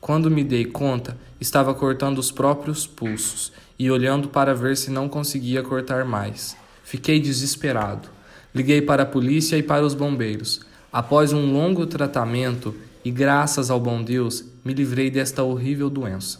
Quando 0.00 0.30
me 0.30 0.44
dei 0.44 0.64
conta, 0.64 1.18
estava 1.40 1.74
cortando 1.74 2.18
os 2.18 2.30
próprios 2.30 2.86
pulsos 2.86 3.52
e 3.76 3.90
olhando 3.90 4.28
para 4.28 4.54
ver 4.54 4.76
se 4.76 4.88
não 4.88 5.08
conseguia 5.08 5.64
cortar 5.64 6.04
mais. 6.04 6.56
Fiquei 6.84 7.18
desesperado. 7.18 8.08
Liguei 8.54 8.80
para 8.80 9.02
a 9.02 9.06
polícia 9.06 9.56
e 9.56 9.64
para 9.64 9.84
os 9.84 9.94
bombeiros. 9.94 10.60
Após 10.92 11.32
um 11.32 11.52
longo 11.52 11.88
tratamento 11.88 12.72
e 13.04 13.10
graças 13.10 13.68
ao 13.68 13.80
bom 13.80 14.00
Deus, 14.00 14.44
me 14.64 14.72
livrei 14.72 15.10
desta 15.10 15.42
horrível 15.42 15.90
doença. 15.90 16.38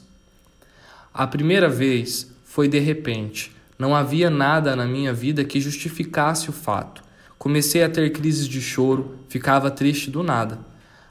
A 1.13 1.27
primeira 1.27 1.69
vez 1.69 2.31
foi 2.45 2.69
de 2.69 2.79
repente. 2.79 3.51
Não 3.83 3.97
havia 3.97 4.31
nada 4.31 4.77
na 4.77 4.87
minha 4.87 5.13
vida 5.13 5.43
que 5.43 5.61
justificasse 5.61 6.49
o 6.49 6.53
fato. 6.53 7.03
Comecei 7.37 7.83
a 7.83 7.89
ter 7.89 8.13
crises 8.13 8.47
de 8.47 8.61
choro, 8.61 9.17
ficava 9.29 9.73
triste 9.73 10.09
do 10.09 10.23
nada. 10.23 10.61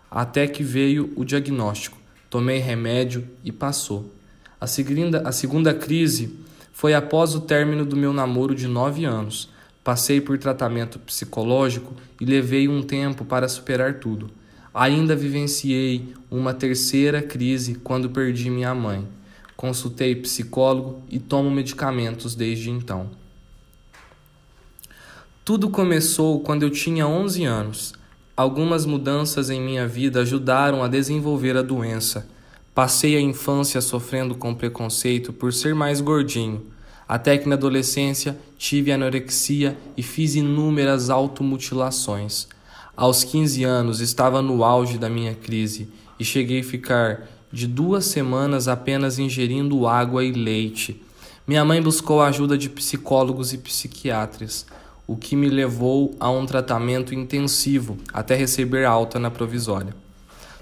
Até 0.10 0.48
que 0.48 0.64
veio 0.64 1.12
o 1.18 1.26
diagnóstico. 1.26 1.98
Tomei 2.30 2.60
remédio 2.60 3.28
e 3.44 3.52
passou. 3.52 4.16
A 4.58 4.68
segunda, 4.68 5.22
a 5.28 5.34
segunda 5.34 5.74
crise 5.74 6.40
foi 6.72 6.94
após 6.94 7.36
o 7.36 7.42
término 7.42 7.84
do 7.84 7.98
meu 7.98 8.14
namoro 8.14 8.56
de 8.56 8.70
nove 8.70 9.04
anos. 9.04 9.50
Passei 9.84 10.22
por 10.22 10.38
tratamento 10.38 10.98
psicológico 10.98 11.94
e 12.22 12.26
levei 12.26 12.70
um 12.70 12.82
tempo 12.82 13.26
para 13.26 13.50
superar 13.50 13.96
tudo. 13.96 14.32
Ainda 14.74 15.14
vivenciei 15.14 16.14
uma 16.32 16.54
terceira 16.54 17.22
crise 17.22 17.76
quando 17.84 18.12
perdi 18.12 18.50
minha 18.50 18.74
mãe. 18.74 19.06
Consultei 19.62 20.16
psicólogo 20.16 21.04
e 21.08 21.20
tomo 21.20 21.52
medicamentos 21.52 22.34
desde 22.34 22.72
então. 22.72 23.12
Tudo 25.46 25.70
começou 25.70 26.40
quando 26.40 26.64
eu 26.64 26.72
tinha 26.72 27.08
11 27.08 27.44
anos. 27.44 27.94
Algumas 28.36 28.88
mudanças 28.88 29.52
em 29.52 29.62
minha 29.62 29.88
vida 29.88 30.22
ajudaram 30.22 30.84
a 30.84 30.88
desenvolver 30.88 31.56
a 31.56 31.62
doença. 31.62 32.28
Passei 32.74 33.16
a 33.16 33.22
infância 33.22 33.80
sofrendo 33.82 34.34
com 34.34 34.56
preconceito 34.56 35.32
por 35.32 35.54
ser 35.54 35.76
mais 35.76 36.02
gordinho, 36.02 36.66
até 37.08 37.38
que 37.38 37.48
na 37.48 37.54
adolescência 37.54 38.36
tive 38.58 38.92
anorexia 38.92 39.78
e 39.96 40.02
fiz 40.02 40.34
inúmeras 40.34 41.12
automutilações. 41.12 42.48
Aos 42.98 43.24
15 43.24 43.64
anos 43.64 44.00
estava 44.00 44.42
no 44.42 44.64
auge 44.64 44.98
da 44.98 45.08
minha 45.08 45.36
crise 45.36 45.88
e 46.20 46.26
cheguei 46.26 46.62
a 46.62 46.64
ficar 46.64 47.28
de 47.52 47.68
duas 47.68 48.06
semanas 48.06 48.68
apenas 48.68 49.20
ingerindo 49.20 49.88
água 49.88 50.24
e 50.24 50.32
leite. 50.32 51.02
Minha 51.48 51.66
mãe 51.66 51.82
buscou 51.82 52.22
a 52.22 52.28
ajuda 52.28 52.58
de 52.58 52.70
psicólogos 52.70 53.52
e 53.52 53.58
psiquiatras, 53.58 54.66
o 55.06 55.18
que 55.18 55.36
me 55.36 55.50
levou 55.50 56.16
a 56.20 56.30
um 56.30 56.46
tratamento 56.46 57.14
intensivo 57.14 57.98
até 58.14 58.36
receber 58.36 58.86
alta 58.86 59.20
na 59.20 59.30
provisória. 59.30 59.94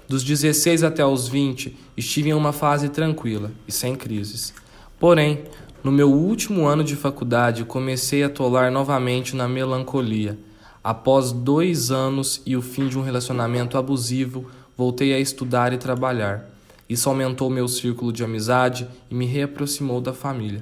Dos 0.08 0.24
16 0.24 0.82
até 0.82 1.06
os 1.06 1.28
20, 1.28 1.76
estive 1.96 2.30
em 2.30 2.34
uma 2.34 2.52
fase 2.52 2.88
tranquila 2.88 3.52
e 3.68 3.70
sem 3.70 3.94
crises. 3.94 4.52
Porém, 4.98 5.44
no 5.84 5.92
meu 5.92 6.10
último 6.10 6.66
ano 6.66 6.82
de 6.82 6.96
faculdade, 6.96 7.64
comecei 7.64 8.24
a 8.24 8.28
tolar 8.28 8.72
novamente 8.72 9.36
na 9.36 9.46
melancolia. 9.46 10.36
Após 10.82 11.30
dois 11.30 11.92
anos 11.92 12.42
e 12.44 12.56
o 12.56 12.62
fim 12.62 12.88
de 12.88 12.98
um 12.98 13.02
relacionamento 13.02 13.78
abusivo, 13.78 14.50
voltei 14.76 15.14
a 15.14 15.20
estudar 15.20 15.72
e 15.72 15.78
trabalhar. 15.78 16.49
Isso 16.90 17.08
aumentou 17.08 17.48
meu 17.48 17.68
círculo 17.68 18.12
de 18.12 18.24
amizade 18.24 18.88
e 19.08 19.14
me 19.14 19.24
reaproximou 19.24 20.00
da 20.00 20.12
família. 20.12 20.60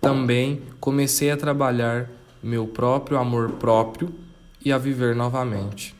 Também 0.00 0.62
comecei 0.78 1.28
a 1.28 1.36
trabalhar 1.36 2.08
meu 2.40 2.68
próprio 2.68 3.18
amor 3.18 3.50
próprio 3.54 4.14
e 4.64 4.72
a 4.72 4.78
viver 4.78 5.16
novamente. 5.16 5.92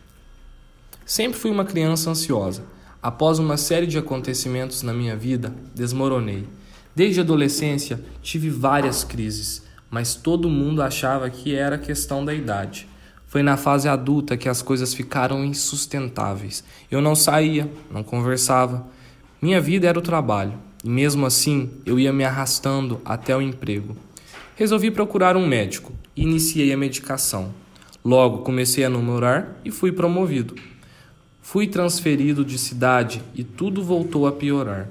Sempre 1.04 1.40
fui 1.40 1.50
uma 1.50 1.64
criança 1.64 2.10
ansiosa. 2.10 2.64
Após 3.02 3.40
uma 3.40 3.56
série 3.56 3.88
de 3.88 3.98
acontecimentos 3.98 4.82
na 4.82 4.92
minha 4.92 5.16
vida, 5.16 5.52
desmoronei. 5.74 6.46
Desde 6.94 7.18
a 7.18 7.24
adolescência 7.24 8.00
tive 8.22 8.48
várias 8.48 9.02
crises, 9.02 9.64
mas 9.90 10.14
todo 10.14 10.48
mundo 10.48 10.80
achava 10.80 11.28
que 11.28 11.56
era 11.56 11.76
questão 11.76 12.24
da 12.24 12.32
idade. 12.32 12.86
Foi 13.26 13.42
na 13.42 13.56
fase 13.56 13.88
adulta 13.88 14.36
que 14.36 14.48
as 14.48 14.62
coisas 14.62 14.94
ficaram 14.94 15.44
insustentáveis. 15.44 16.62
Eu 16.88 17.00
não 17.00 17.16
saía, 17.16 17.68
não 17.90 18.04
conversava. 18.04 18.94
Minha 19.46 19.60
vida 19.60 19.86
era 19.86 19.96
o 19.96 20.02
trabalho, 20.02 20.54
e 20.82 20.90
mesmo 20.90 21.24
assim 21.24 21.70
eu 21.86 22.00
ia 22.00 22.12
me 22.12 22.24
arrastando 22.24 23.00
até 23.04 23.36
o 23.36 23.40
emprego. 23.40 23.96
Resolvi 24.56 24.90
procurar 24.90 25.36
um 25.36 25.46
médico 25.46 25.92
e 26.16 26.22
iniciei 26.22 26.72
a 26.72 26.76
medicação. 26.76 27.54
Logo 28.04 28.38
comecei 28.38 28.82
a 28.82 28.90
namorar 28.90 29.56
e 29.64 29.70
fui 29.70 29.92
promovido. 29.92 30.56
Fui 31.40 31.68
transferido 31.68 32.44
de 32.44 32.58
cidade 32.58 33.22
e 33.36 33.44
tudo 33.44 33.84
voltou 33.84 34.26
a 34.26 34.32
piorar. 34.32 34.88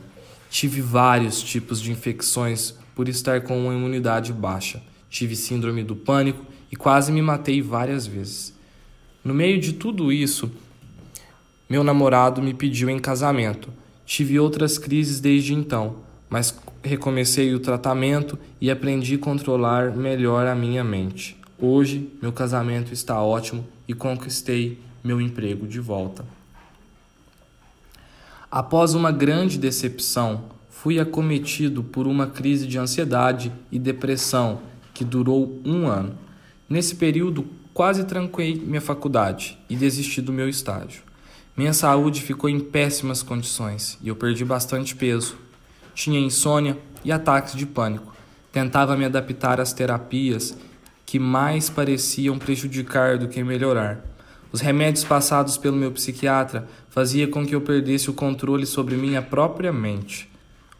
Tive 0.49 0.79
vários 0.79 1.43
tipos 1.43 1.81
de 1.81 1.91
infecções 1.91 2.75
por 2.95 3.09
estar 3.09 3.41
com 3.41 3.59
uma 3.59 3.73
imunidade 3.73 4.31
baixa. 4.31 4.81
Tive 5.09 5.35
síndrome 5.35 5.83
do 5.83 5.97
pânico 5.97 6.45
e 6.71 6.77
quase 6.77 7.11
me 7.11 7.21
matei 7.21 7.61
várias 7.61 8.07
vezes. 8.07 8.53
No 9.21 9.33
meio 9.33 9.59
de 9.59 9.73
tudo 9.73 10.13
isso, 10.13 10.49
meu 11.69 11.83
namorado 11.83 12.41
me 12.41 12.53
pediu 12.53 12.89
em 12.89 12.99
casamento. 12.99 13.83
Tive 14.05 14.39
outras 14.39 14.77
crises 14.77 15.19
desde 15.19 15.53
então, 15.53 15.97
mas 16.29 16.55
recomecei 16.83 17.53
o 17.53 17.59
tratamento 17.59 18.37
e 18.61 18.69
aprendi 18.69 19.15
a 19.15 19.19
controlar 19.19 19.95
melhor 19.95 20.45
a 20.45 20.55
minha 20.55 20.83
mente. 20.83 21.35
Hoje, 21.57 22.09
meu 22.21 22.31
casamento 22.31 22.93
está 22.93 23.21
ótimo 23.21 23.65
e 23.87 23.93
conquistei 23.93 24.79
meu 25.03 25.19
emprego 25.19 25.67
de 25.67 25.79
volta. 25.79 26.25
Após 28.51 28.93
uma 28.93 29.11
grande 29.11 29.57
decepção, 29.57 30.45
fui 30.69 30.99
acometido 30.99 31.83
por 31.83 32.05
uma 32.05 32.27
crise 32.27 32.67
de 32.67 32.77
ansiedade 32.77 33.51
e 33.71 33.79
depressão 33.79 34.61
que 34.93 35.03
durou 35.03 35.59
um 35.65 35.87
ano. 35.87 36.15
Nesse 36.69 36.95
período, 36.95 37.45
quase 37.73 38.03
tranquei 38.05 38.55
minha 38.55 38.81
faculdade 38.81 39.57
e 39.69 39.75
desisti 39.75 40.21
do 40.21 40.31
meu 40.31 40.47
estágio. 40.47 41.01
Minha 41.57 41.71
saúde 41.71 42.21
ficou 42.21 42.49
em 42.49 42.59
péssimas 42.59 43.23
condições 43.23 43.97
e 44.01 44.09
eu 44.09 44.15
perdi 44.15 44.43
bastante 44.43 44.93
peso. 44.93 45.37
Tinha 45.93 46.19
insônia 46.19 46.77
e 47.01 47.13
ataques 47.13 47.55
de 47.55 47.65
pânico. 47.65 48.13
Tentava 48.51 48.97
me 48.97 49.05
adaptar 49.05 49.61
às 49.61 49.71
terapias 49.71 50.57
que 51.05 51.17
mais 51.17 51.69
pareciam 51.69 52.37
prejudicar 52.37 53.17
do 53.17 53.29
que 53.29 53.41
melhorar. 53.41 54.03
Os 54.51 54.59
remédios 54.59 55.05
passados 55.05 55.57
pelo 55.57 55.77
meu 55.77 55.93
psiquiatra 55.93 56.67
faziam 56.89 57.31
com 57.31 57.45
que 57.45 57.55
eu 57.55 57.61
perdesse 57.61 58.09
o 58.09 58.13
controle 58.13 58.65
sobre 58.65 58.97
minha 58.97 59.21
própria 59.21 59.71
mente. 59.71 60.29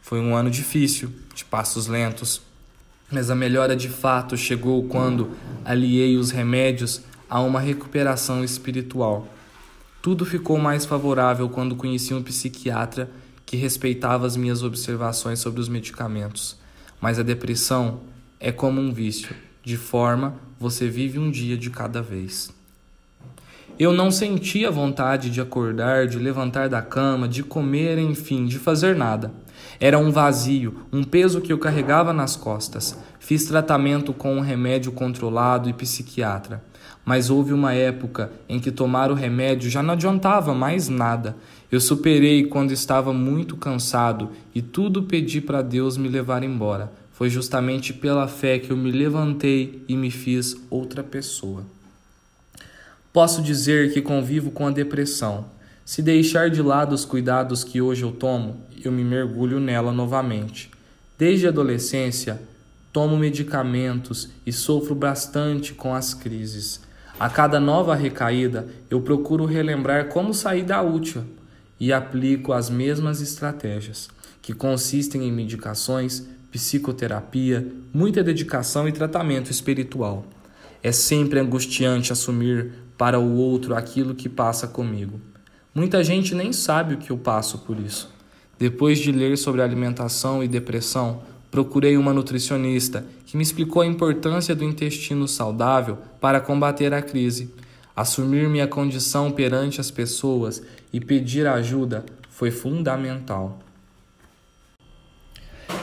Foi 0.02 0.20
um 0.20 0.36
ano 0.36 0.50
difícil, 0.50 1.10
de 1.34 1.42
passos 1.42 1.86
lentos, 1.86 2.42
mas 3.10 3.30
a 3.30 3.34
melhora 3.34 3.74
de 3.74 3.88
fato 3.88 4.36
chegou 4.36 4.84
quando 4.84 5.30
aliei 5.64 6.18
os 6.18 6.30
remédios 6.30 7.00
a 7.30 7.40
uma 7.40 7.60
recuperação 7.60 8.44
espiritual. 8.44 9.26
Tudo 10.06 10.24
ficou 10.24 10.56
mais 10.56 10.86
favorável 10.86 11.48
quando 11.48 11.74
conheci 11.74 12.14
um 12.14 12.22
psiquiatra 12.22 13.10
que 13.44 13.56
respeitava 13.56 14.24
as 14.24 14.36
minhas 14.36 14.62
observações 14.62 15.40
sobre 15.40 15.60
os 15.60 15.68
medicamentos. 15.68 16.56
Mas 17.00 17.18
a 17.18 17.24
depressão 17.24 18.02
é 18.38 18.52
como 18.52 18.80
um 18.80 18.92
vício, 18.92 19.34
de 19.64 19.76
forma 19.76 20.38
você 20.60 20.86
vive 20.86 21.18
um 21.18 21.28
dia 21.28 21.56
de 21.56 21.70
cada 21.70 22.00
vez. 22.00 22.54
Eu 23.78 23.92
não 23.92 24.10
sentia 24.10 24.70
vontade 24.70 25.28
de 25.28 25.38
acordar, 25.38 26.06
de 26.06 26.18
levantar 26.18 26.66
da 26.66 26.80
cama, 26.80 27.28
de 27.28 27.42
comer, 27.42 27.98
enfim, 27.98 28.46
de 28.46 28.58
fazer 28.58 28.96
nada. 28.96 29.30
Era 29.78 29.98
um 29.98 30.10
vazio, 30.10 30.86
um 30.90 31.04
peso 31.04 31.42
que 31.42 31.52
eu 31.52 31.58
carregava 31.58 32.10
nas 32.10 32.36
costas. 32.36 32.98
Fiz 33.20 33.44
tratamento 33.44 34.14
com 34.14 34.34
um 34.34 34.40
remédio 34.40 34.92
controlado 34.92 35.68
e 35.68 35.74
psiquiatra. 35.74 36.64
Mas 37.04 37.28
houve 37.28 37.52
uma 37.52 37.74
época 37.74 38.32
em 38.48 38.58
que 38.58 38.70
tomar 38.70 39.10
o 39.10 39.14
remédio 39.14 39.68
já 39.68 39.82
não 39.82 39.92
adiantava 39.92 40.54
mais 40.54 40.88
nada. 40.88 41.36
Eu 41.70 41.78
superei 41.78 42.46
quando 42.46 42.72
estava 42.72 43.12
muito 43.12 43.58
cansado 43.58 44.30
e 44.54 44.62
tudo 44.62 45.02
pedi 45.02 45.42
para 45.42 45.60
Deus 45.60 45.98
me 45.98 46.08
levar 46.08 46.42
embora. 46.42 46.90
Foi 47.12 47.28
justamente 47.28 47.92
pela 47.92 48.26
fé 48.26 48.58
que 48.58 48.70
eu 48.70 48.76
me 48.76 48.90
levantei 48.90 49.84
e 49.86 49.94
me 49.94 50.10
fiz 50.10 50.56
outra 50.70 51.02
pessoa. 51.02 51.75
Posso 53.16 53.40
dizer 53.40 53.94
que 53.94 54.02
convivo 54.02 54.50
com 54.50 54.66
a 54.66 54.70
depressão. 54.70 55.46
Se 55.86 56.02
deixar 56.02 56.50
de 56.50 56.60
lado 56.60 56.94
os 56.94 57.06
cuidados 57.06 57.64
que 57.64 57.80
hoje 57.80 58.02
eu 58.02 58.12
tomo, 58.12 58.60
eu 58.84 58.92
me 58.92 59.02
mergulho 59.02 59.58
nela 59.58 59.90
novamente. 59.90 60.70
Desde 61.18 61.46
a 61.46 61.48
adolescência, 61.48 62.38
tomo 62.92 63.16
medicamentos 63.16 64.28
e 64.44 64.52
sofro 64.52 64.94
bastante 64.94 65.72
com 65.72 65.94
as 65.94 66.12
crises. 66.12 66.82
A 67.18 67.30
cada 67.30 67.58
nova 67.58 67.94
recaída, 67.94 68.68
eu 68.90 69.00
procuro 69.00 69.46
relembrar 69.46 70.08
como 70.08 70.34
sair 70.34 70.64
da 70.64 70.82
última 70.82 71.24
e 71.80 71.94
aplico 71.94 72.52
as 72.52 72.68
mesmas 72.68 73.22
estratégias, 73.22 74.10
que 74.42 74.52
consistem 74.52 75.26
em 75.26 75.32
medicações, 75.32 76.22
psicoterapia, 76.52 77.66
muita 77.94 78.22
dedicação 78.22 78.86
e 78.86 78.92
tratamento 78.92 79.50
espiritual. 79.50 80.26
É 80.82 80.92
sempre 80.92 81.40
angustiante 81.40 82.12
assumir 82.12 82.84
para 82.96 83.18
o 83.18 83.36
outro 83.36 83.74
aquilo 83.74 84.14
que 84.14 84.28
passa 84.28 84.66
comigo. 84.66 85.20
Muita 85.74 86.02
gente 86.02 86.34
nem 86.34 86.52
sabe 86.52 86.94
o 86.94 86.98
que 86.98 87.10
eu 87.10 87.18
passo 87.18 87.58
por 87.58 87.78
isso. 87.78 88.10
Depois 88.58 88.98
de 88.98 89.12
ler 89.12 89.36
sobre 89.36 89.60
alimentação 89.60 90.42
e 90.42 90.48
depressão, 90.48 91.20
procurei 91.50 91.96
uma 91.96 92.12
nutricionista 92.12 93.04
que 93.26 93.36
me 93.36 93.42
explicou 93.42 93.82
a 93.82 93.86
importância 93.86 94.54
do 94.54 94.64
intestino 94.64 95.28
saudável 95.28 95.98
para 96.20 96.40
combater 96.40 96.94
a 96.94 97.02
crise. 97.02 97.54
Assumir 97.94 98.48
minha 98.48 98.66
condição 98.66 99.30
perante 99.30 99.80
as 99.80 99.90
pessoas 99.90 100.62
e 100.92 101.00
pedir 101.00 101.46
ajuda 101.46 102.04
foi 102.30 102.50
fundamental. 102.50 103.58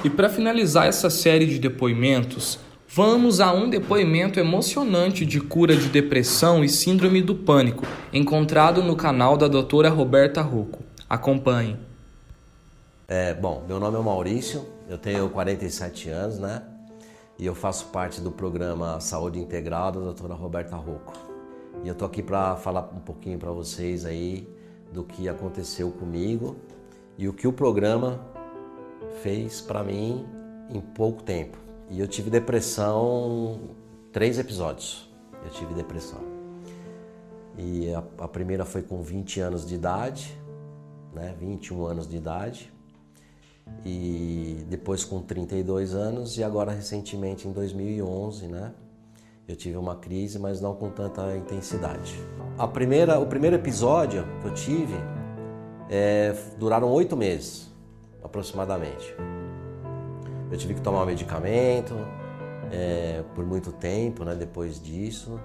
E 0.03 0.09
para 0.09 0.29
finalizar 0.29 0.87
essa 0.87 1.09
série 1.09 1.45
de 1.45 1.59
depoimentos, 1.59 2.59
Vamos 2.95 3.41
a 3.41 3.51
um 3.51 3.67
depoimento 3.67 4.39
emocionante 4.39 5.25
de 5.25 5.41
cura 5.41 5.75
de 5.75 5.89
depressão 5.89 6.63
e 6.63 6.69
síndrome 6.69 7.23
do 7.23 7.33
pânico, 7.33 7.87
encontrado 8.13 8.83
no 8.83 8.95
canal 8.95 9.35
da 9.35 9.47
doutora 9.47 9.89
Roberta 9.89 10.43
Rocco. 10.43 10.83
Acompanhe. 11.09 11.75
É, 13.07 13.33
bom, 13.33 13.65
meu 13.67 13.79
nome 13.79 13.97
é 13.97 13.99
Maurício, 13.99 14.63
eu 14.87 14.99
tenho 14.99 15.27
47 15.27 16.09
anos, 16.09 16.37
né? 16.37 16.61
E 17.39 17.47
eu 17.47 17.55
faço 17.55 17.87
parte 17.87 18.21
do 18.21 18.29
programa 18.29 18.99
Saúde 18.99 19.39
Integral 19.39 19.91
da 19.91 19.99
doutora 19.99 20.35
Roberta 20.35 20.75
Rocco. 20.75 21.13
E 21.83 21.87
eu 21.87 21.95
tô 21.95 22.05
aqui 22.05 22.21
para 22.21 22.55
falar 22.57 22.91
um 22.95 22.99
pouquinho 22.99 23.39
para 23.39 23.49
vocês 23.49 24.05
aí 24.05 24.47
do 24.91 25.03
que 25.03 25.27
aconteceu 25.27 25.89
comigo 25.89 26.55
e 27.17 27.27
o 27.27 27.33
que 27.33 27.47
o 27.47 27.53
programa 27.53 28.19
fez 29.23 29.61
para 29.61 29.83
mim 29.83 30.27
em 30.69 30.79
pouco 30.79 31.23
tempo. 31.23 31.62
E 31.93 31.99
eu 31.99 32.07
tive 32.07 32.31
depressão 32.31 33.59
três 34.11 34.39
episódios. 34.39 35.07
Eu 35.45 35.51
tive 35.51 35.75
depressão. 35.75 36.19
E 37.55 37.93
a, 37.93 38.03
a, 38.17 38.27
primeira 38.27 38.65
foi 38.65 38.81
com 38.81 39.03
20 39.03 39.39
anos 39.39 39.63
de 39.63 39.75
idade, 39.75 40.35
né? 41.13 41.35
21 41.39 41.85
anos 41.85 42.07
de 42.07 42.17
idade. 42.17 42.73
E 43.85 44.65
depois 44.67 45.05
com 45.05 45.21
32 45.21 45.93
anos 45.93 46.35
e 46.35 46.43
agora 46.43 46.71
recentemente 46.71 47.47
em 47.47 47.51
2011, 47.51 48.47
né? 48.47 48.73
Eu 49.47 49.55
tive 49.55 49.77
uma 49.77 49.95
crise, 49.95 50.39
mas 50.39 50.59
não 50.59 50.73
com 50.73 50.89
tanta 50.89 51.37
intensidade. 51.37 52.15
A 52.57 52.67
primeira, 52.67 53.19
o 53.19 53.27
primeiro 53.27 53.55
episódio 53.55 54.25
que 54.41 54.47
eu 54.47 54.53
tive 54.55 54.95
é, 55.91 56.35
duraram 56.57 56.91
oito 56.91 57.15
meses. 57.15 57.71
aproximadamente. 58.23 59.15
Eu 60.53 60.57
tive 60.59 60.75
que 60.75 60.81
tomar 60.81 61.03
medicamento 61.03 61.95
é, 62.71 63.23
por 63.33 63.43
muito 63.43 63.71
tempo, 63.71 64.23
né, 64.23 64.35
depois 64.35 64.79
disso, 64.79 65.39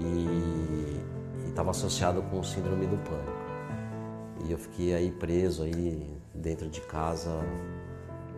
e 0.00 1.00
estava 1.48 1.70
associado 1.70 2.20
com 2.22 2.42
síndrome 2.42 2.88
do 2.88 2.96
pânico. 2.96 3.38
E 4.44 4.50
eu 4.50 4.58
fiquei 4.58 4.94
aí 4.94 5.12
preso 5.12 5.62
aí 5.62 6.12
dentro 6.34 6.68
de 6.68 6.80
casa 6.80 7.38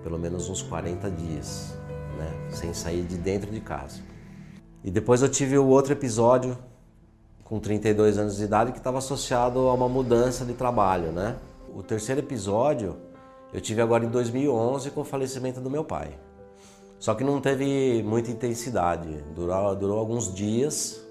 pelo 0.03 0.19
menos 0.19 0.51
uns 0.51 0.61
40 0.61 1.11
dias, 1.11 1.75
né, 2.19 2.51
sem 2.51 2.75
sair 2.75 3.03
de 3.05 3.17
dentro 3.17 3.51
de 3.51 3.61
casa. 3.61 4.03
E 4.85 4.91
depois 4.91 5.23
eu 5.23 5.29
tive 5.31 5.57
o 5.57 5.67
outro 5.69 5.95
episódio 5.95 6.55
com 7.45 7.59
32 7.59 8.19
anos 8.19 8.37
de 8.37 8.45
idade 8.45 8.73
que 8.73 8.79
estava 8.79 8.99
associado 8.99 9.59
a 9.61 9.73
uma 9.73 9.89
mudança 9.89 10.45
de 10.45 10.53
trabalho, 10.53 11.13
né? 11.13 11.37
O 11.75 11.83
terceiro 11.83 12.21
episódio 12.21 13.09
eu 13.53 13.61
tive 13.61 13.81
agora 13.83 14.05
em 14.05 14.09
2011 14.09 14.91
com 14.91 15.01
o 15.01 15.05
falecimento 15.05 15.61
do 15.61 15.71
meu 15.71 15.85
pai. 15.85 16.19
Só 16.99 17.15
que 17.15 17.25
não 17.25 17.41
teve 17.41 18.03
muita 18.03 18.31
intensidade, 18.31 19.09
durou, 19.35 19.75
durou 19.75 19.99
alguns 19.99 20.33
dias, 20.33 21.03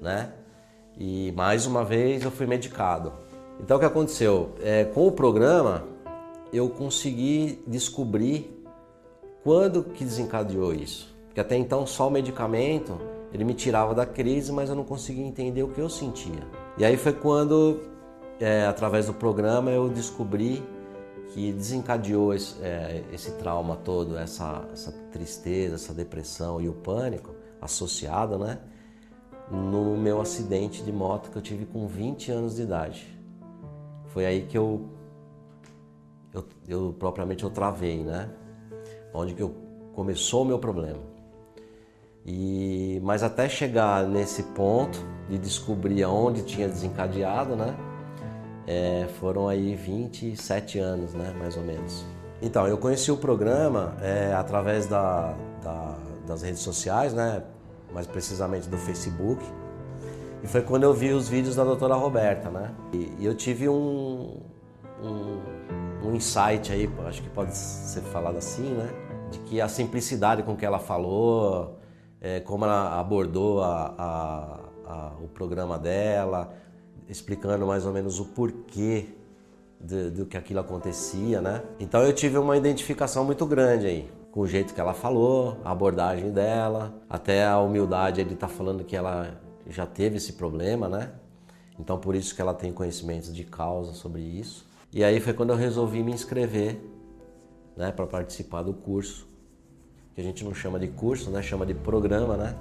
né? 0.00 0.32
E 0.98 1.32
mais 1.36 1.66
uma 1.66 1.84
vez 1.84 2.24
eu 2.24 2.30
fui 2.30 2.46
medicado. 2.46 3.12
Então 3.60 3.76
o 3.76 3.80
que 3.80 3.86
aconteceu? 3.86 4.54
É, 4.60 4.84
com 4.84 5.06
o 5.06 5.12
programa 5.12 5.84
eu 6.52 6.68
consegui 6.68 7.62
descobrir 7.66 8.60
quando 9.44 9.84
que 9.84 10.04
desencadeou 10.04 10.74
isso. 10.74 11.14
Porque 11.26 11.40
até 11.40 11.56
então 11.56 11.86
só 11.86 12.08
o 12.08 12.10
medicamento 12.10 12.98
ele 13.32 13.44
me 13.44 13.54
tirava 13.54 13.94
da 13.94 14.04
crise, 14.04 14.52
mas 14.52 14.68
eu 14.68 14.74
não 14.74 14.84
conseguia 14.84 15.24
entender 15.24 15.62
o 15.62 15.68
que 15.68 15.80
eu 15.80 15.88
sentia. 15.88 16.42
E 16.76 16.84
aí 16.84 16.96
foi 16.96 17.12
quando, 17.12 17.80
é, 18.40 18.66
através 18.66 19.06
do 19.06 19.14
programa, 19.14 19.70
eu 19.70 19.88
descobri 19.88 20.62
que 21.30 21.52
desencadeou 21.52 22.34
esse, 22.34 22.60
é, 22.62 23.04
esse 23.12 23.32
trauma 23.32 23.76
todo, 23.76 24.18
essa, 24.18 24.68
essa, 24.72 24.92
tristeza, 25.12 25.76
essa 25.76 25.94
depressão 25.94 26.60
e 26.60 26.68
o 26.68 26.72
pânico 26.72 27.34
associado, 27.60 28.38
né? 28.38 28.58
No 29.50 29.96
meu 29.96 30.20
acidente 30.20 30.82
de 30.82 30.92
moto 30.92 31.30
que 31.30 31.36
eu 31.36 31.42
tive 31.42 31.66
com 31.66 31.86
20 31.86 32.32
anos 32.32 32.56
de 32.56 32.62
idade. 32.62 33.18
Foi 34.06 34.26
aí 34.26 34.42
que 34.42 34.58
eu, 34.58 34.88
eu, 36.32 36.44
eu 36.68 36.96
propriamente 36.98 37.44
eu 37.44 37.50
travei, 37.50 38.02
né? 38.02 38.28
Onde 39.14 39.34
que 39.34 39.42
eu, 39.42 39.54
começou 39.94 40.42
o 40.42 40.44
meu 40.44 40.58
problema. 40.58 41.00
E, 42.26 43.00
mas 43.02 43.22
até 43.22 43.48
chegar 43.48 44.06
nesse 44.06 44.42
ponto 44.42 44.98
de 45.28 45.38
descobrir 45.38 46.02
aonde 46.02 46.42
tinha 46.42 46.68
desencadeado, 46.68 47.54
né? 47.56 47.76
É, 48.66 49.06
foram 49.18 49.48
aí 49.48 49.74
27 49.74 50.78
anos, 50.78 51.14
né? 51.14 51.34
Mais 51.38 51.56
ou 51.56 51.62
menos. 51.62 52.04
Então, 52.42 52.66
eu 52.66 52.78
conheci 52.78 53.10
o 53.10 53.16
programa 53.16 53.96
é, 54.00 54.32
através 54.34 54.86
da, 54.86 55.34
da, 55.62 55.96
das 56.26 56.42
redes 56.42 56.60
sociais, 56.60 57.12
né? 57.12 57.42
Mais 57.92 58.06
precisamente 58.06 58.68
do 58.68 58.78
Facebook. 58.78 59.42
E 60.42 60.46
foi 60.46 60.62
quando 60.62 60.84
eu 60.84 60.94
vi 60.94 61.12
os 61.12 61.28
vídeos 61.28 61.56
da 61.56 61.64
doutora 61.64 61.94
Roberta, 61.94 62.48
né? 62.48 62.74
E, 62.92 63.14
e 63.18 63.26
eu 63.26 63.34
tive 63.34 63.68
um, 63.68 64.40
um, 65.02 65.40
um 66.02 66.14
insight 66.14 66.72
aí, 66.72 66.90
acho 67.06 67.22
que 67.22 67.28
pode 67.28 67.54
ser 67.54 68.00
falado 68.02 68.38
assim, 68.38 68.72
né? 68.72 68.90
De 69.30 69.38
que 69.40 69.60
a 69.60 69.68
simplicidade 69.68 70.42
com 70.42 70.56
que 70.56 70.64
ela 70.64 70.78
falou, 70.78 71.78
é, 72.20 72.40
como 72.40 72.64
ela 72.64 72.98
abordou 72.98 73.62
a, 73.62 73.94
a, 73.98 74.60
a, 74.86 75.12
o 75.22 75.28
programa 75.28 75.78
dela, 75.78 76.52
explicando 77.10 77.66
mais 77.66 77.84
ou 77.84 77.92
menos 77.92 78.20
o 78.20 78.24
porquê 78.24 79.06
do 80.14 80.26
que 80.26 80.36
aquilo 80.36 80.60
acontecia, 80.60 81.40
né? 81.40 81.62
Então 81.78 82.02
eu 82.02 82.12
tive 82.12 82.38
uma 82.38 82.56
identificação 82.56 83.24
muito 83.24 83.44
grande 83.44 83.86
aí 83.86 84.10
com 84.30 84.40
o 84.40 84.46
jeito 84.46 84.72
que 84.72 84.80
ela 84.80 84.94
falou, 84.94 85.58
a 85.64 85.72
abordagem 85.72 86.30
dela, 86.30 86.94
até 87.08 87.44
a 87.44 87.58
humildade 87.58 88.20
ele 88.20 88.36
tá 88.36 88.46
falando 88.46 88.84
que 88.84 88.94
ela 88.94 89.40
já 89.68 89.84
teve 89.86 90.18
esse 90.18 90.34
problema, 90.34 90.88
né? 90.88 91.10
Então 91.78 91.98
por 91.98 92.14
isso 92.14 92.34
que 92.34 92.40
ela 92.40 92.54
tem 92.54 92.72
conhecimentos 92.72 93.34
de 93.34 93.42
causa 93.42 93.92
sobre 93.92 94.22
isso. 94.22 94.64
E 94.92 95.02
aí 95.02 95.18
foi 95.18 95.32
quando 95.32 95.50
eu 95.50 95.56
resolvi 95.56 96.02
me 96.02 96.12
inscrever, 96.12 96.80
né, 97.76 97.90
para 97.90 98.06
participar 98.06 98.62
do 98.62 98.72
curso 98.72 99.26
que 100.14 100.20
a 100.20 100.24
gente 100.24 100.44
não 100.44 100.54
chama 100.54 100.78
de 100.78 100.88
curso, 100.88 101.30
né? 101.30 101.42
Chama 101.42 101.64
de 101.64 101.74
programa, 101.74 102.36
né? 102.36 102.54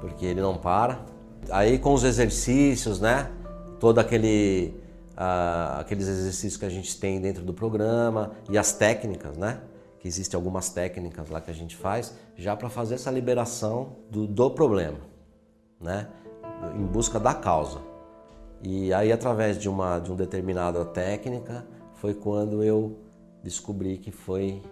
Porque 0.00 0.26
ele 0.26 0.40
não 0.40 0.56
para. 0.56 1.04
Aí 1.50 1.78
com 1.78 1.92
os 1.94 2.04
exercícios, 2.04 3.00
né? 3.00 3.30
Todo 3.84 3.98
aquele 3.98 4.74
uh, 5.12 5.80
aqueles 5.80 6.08
exercícios 6.08 6.56
que 6.56 6.64
a 6.64 6.70
gente 6.70 6.98
tem 6.98 7.20
dentro 7.20 7.44
do 7.44 7.52
programa 7.52 8.30
e 8.48 8.56
as 8.56 8.72
técnicas, 8.72 9.36
né? 9.36 9.60
Que 9.98 10.08
existem 10.08 10.38
algumas 10.38 10.70
técnicas 10.70 11.28
lá 11.28 11.38
que 11.38 11.50
a 11.50 11.54
gente 11.54 11.76
faz 11.76 12.14
já 12.34 12.56
para 12.56 12.70
fazer 12.70 12.94
essa 12.94 13.10
liberação 13.10 13.96
do, 14.10 14.26
do 14.26 14.50
problema, 14.52 14.96
né? 15.78 16.08
Em 16.74 16.86
busca 16.86 17.20
da 17.20 17.34
causa. 17.34 17.82
E 18.62 18.90
aí 18.94 19.12
através 19.12 19.58
de 19.58 19.68
uma 19.68 19.98
de 19.98 20.10
uma 20.10 20.16
determinada 20.16 20.82
técnica 20.86 21.66
foi 21.92 22.14
quando 22.14 22.64
eu 22.64 22.96
descobri 23.42 23.98
que 23.98 24.10
foi 24.10 24.62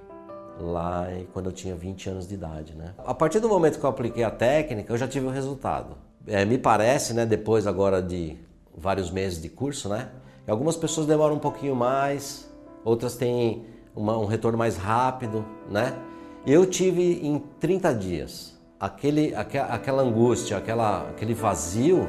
lá 0.59 1.07
quando 1.35 1.51
eu 1.51 1.53
tinha 1.53 1.77
20 1.77 2.09
anos 2.09 2.27
de 2.27 2.33
idade, 2.33 2.75
né? 2.75 2.95
A 2.97 3.13
partir 3.13 3.41
do 3.41 3.49
momento 3.51 3.79
que 3.79 3.85
eu 3.85 3.91
apliquei 3.91 4.25
a 4.25 4.31
técnica, 4.31 4.91
eu 4.91 4.97
já 4.97 5.07
tive 5.07 5.27
o 5.27 5.31
resultado. 5.31 5.99
É, 6.27 6.47
me 6.47 6.57
parece, 6.57 7.13
né, 7.13 7.27
depois 7.27 7.67
agora 7.67 8.01
de 8.01 8.39
vários 8.77 9.11
meses 9.11 9.41
de 9.41 9.49
curso, 9.49 9.89
né? 9.89 10.11
Algumas 10.47 10.77
pessoas 10.77 11.07
demoram 11.07 11.37
um 11.37 11.39
pouquinho 11.39 11.75
mais, 11.75 12.51
outras 12.85 13.17
têm 13.17 13.65
uma, 13.95 14.19
um 14.19 14.27
retorno 14.27 14.59
mais 14.59 14.77
rápido, 14.77 15.45
né? 15.71 15.97
Eu 16.47 16.67
tive 16.67 17.25
em 17.25 17.39
30 17.61 17.95
dias 17.95 18.61
aquele, 18.81 19.33
aquela 19.35 20.03
angústia, 20.03 20.57
aquela, 20.57 21.09
aquele 21.09 21.35
vazio, 21.35 22.09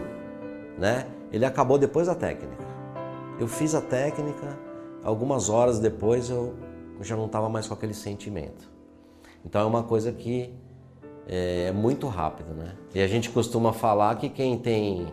né? 0.77 1.07
Ele 1.31 1.45
acabou 1.45 1.77
depois 1.77 2.07
da 2.07 2.15
técnica. 2.15 2.63
Eu 3.39 3.47
fiz 3.47 3.75
a 3.75 3.81
técnica, 3.81 4.57
algumas 5.03 5.49
horas 5.49 5.79
depois 5.79 6.29
eu 6.29 6.55
já 7.01 7.15
não 7.15 7.25
estava 7.25 7.49
mais 7.49 7.67
com 7.67 7.73
aquele 7.73 7.93
sentimento. 7.93 8.71
Então 9.45 9.61
é 9.61 9.65
uma 9.65 9.83
coisa 9.83 10.11
que 10.11 10.53
é, 11.27 11.67
é 11.67 11.71
muito 11.71 12.07
rápido, 12.07 12.53
né? 12.53 12.75
E 12.93 13.01
a 13.01 13.07
gente 13.07 13.29
costuma 13.29 13.73
falar 13.73 14.15
que 14.15 14.29
quem 14.29 14.57
tem 14.57 15.07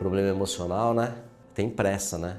problema 0.00 0.28
emocional, 0.28 0.92
né, 0.94 1.14
tem 1.54 1.68
pressa, 1.68 2.18
né? 2.18 2.38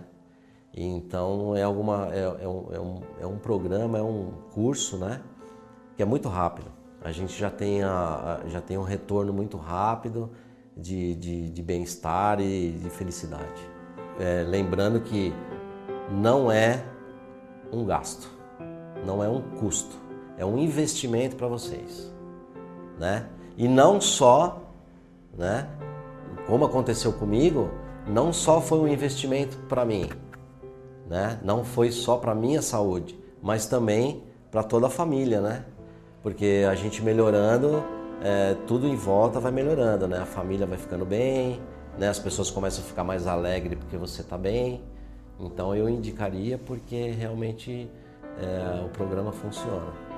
Então 0.74 1.56
é 1.56 1.64
alguma 1.64 2.10
é, 2.12 2.44
é, 2.44 2.48
um, 2.48 2.66
é, 2.72 2.80
um, 2.80 3.02
é 3.22 3.28
um 3.28 3.38
programa, 3.38 3.98
é 3.98 4.02
um 4.02 4.32
curso, 4.52 4.98
né, 4.98 5.22
que 5.96 6.02
é 6.02 6.06
muito 6.06 6.28
rápido. 6.28 6.72
A 7.04 7.12
gente 7.12 7.38
já 7.38 7.50
tem, 7.50 7.84
a, 7.84 8.42
já 8.48 8.62
tem 8.62 8.78
um 8.78 8.84
retorno 8.84 9.32
muito 9.32 9.58
rápido 9.58 10.32
de, 10.76 11.16
de, 11.16 11.50
de 11.50 11.62
bem-estar 11.62 12.40
e 12.40 12.72
de 12.72 12.90
felicidade. 12.90 13.70
É, 14.20 14.44
lembrando 14.44 15.00
que 15.02 15.34
não 16.12 16.52
é 16.52 16.84
um 17.72 17.86
gasto 17.86 18.42
não 19.06 19.24
é 19.24 19.30
um 19.30 19.42
custo, 19.42 19.96
é 20.38 20.46
um 20.46 20.58
investimento 20.58 21.36
para 21.36 21.48
vocês, 21.48 22.12
né? 23.00 23.28
E 23.58 23.68
não 23.68 24.00
só, 24.00 24.62
né? 25.38 25.68
Como 26.48 26.66
aconteceu 26.66 27.14
comigo, 27.14 27.70
não 28.08 28.34
só 28.34 28.60
foi 28.60 28.80
um 28.80 28.88
investimento 28.88 29.58
para 29.70 29.86
mim, 29.86 30.10
né? 31.08 31.40
Não 31.44 31.64
foi 31.64 31.92
só 31.92 32.18
para 32.18 32.34
minha 32.34 32.62
saúde, 32.62 33.18
mas 33.42 33.66
também 33.66 34.24
para 34.50 34.64
toda 34.64 34.88
a 34.88 34.90
família, 34.90 35.40
né? 35.40 35.66
Porque 36.24 36.66
a 36.70 36.76
gente 36.76 37.02
melhorando, 37.02 37.84
é, 38.24 38.56
tudo 38.68 38.88
em 38.88 38.96
volta 38.96 39.40
vai 39.40 39.52
melhorando, 39.52 40.08
né? 40.08 40.20
A 40.20 40.26
família 40.26 40.66
vai 40.66 40.78
ficando 40.78 41.06
bem, 41.06 41.60
né? 41.98 42.10
As 42.10 42.20
pessoas 42.20 42.50
começam 42.52 42.84
a 42.84 42.88
ficar 42.88 43.04
mais 43.04 43.28
alegres 43.28 43.78
porque 43.80 43.98
você 43.98 44.22
está 44.22 44.38
bem. 44.38 44.82
Então 45.40 45.76
eu 45.76 45.90
indicaria 45.90 46.58
porque 46.58 47.12
realmente 47.12 47.90
é, 48.40 48.84
o 48.86 48.90
programa 48.90 49.32
funciona. 49.32 50.11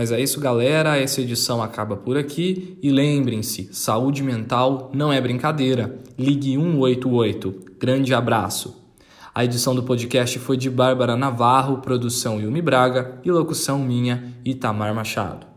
Mas 0.00 0.10
é 0.10 0.18
isso, 0.18 0.40
galera. 0.40 0.96
Essa 0.96 1.20
edição 1.20 1.62
acaba 1.62 1.94
por 1.94 2.16
aqui. 2.16 2.78
E 2.82 2.90
lembrem-se: 2.90 3.68
saúde 3.70 4.22
mental 4.22 4.90
não 4.94 5.12
é 5.12 5.20
brincadeira. 5.20 5.94
Ligue 6.18 6.56
188. 6.56 7.54
Grande 7.78 8.14
abraço. 8.14 8.82
A 9.34 9.44
edição 9.44 9.74
do 9.74 9.82
podcast 9.82 10.38
foi 10.38 10.56
de 10.56 10.70
Bárbara 10.70 11.18
Navarro, 11.18 11.82
produção 11.82 12.40
Yumi 12.40 12.62
Braga 12.62 13.20
e 13.22 13.30
locução 13.30 13.78
minha, 13.78 14.32
Itamar 14.42 14.94
Machado. 14.94 15.49